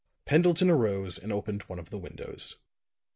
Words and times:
Pendleton 0.25 0.67
arose 0.71 1.19
and 1.19 1.31
opened 1.31 1.61
one 1.67 1.77
of 1.77 1.91
the 1.91 1.99
windows. 1.99 2.55